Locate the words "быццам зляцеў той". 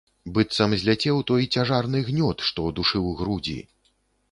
0.35-1.43